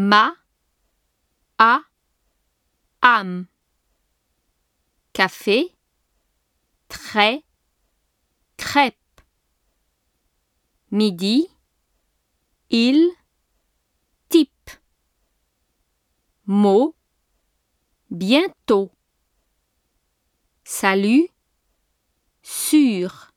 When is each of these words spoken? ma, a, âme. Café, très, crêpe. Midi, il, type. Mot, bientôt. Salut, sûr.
ma, 0.00 0.32
a, 1.58 1.80
âme. 3.02 3.48
Café, 5.12 5.76
très, 6.86 7.42
crêpe. 8.56 8.94
Midi, 10.92 11.48
il, 12.70 13.10
type. 14.28 14.70
Mot, 16.46 16.94
bientôt. 18.08 18.92
Salut, 20.62 21.28
sûr. 22.42 23.32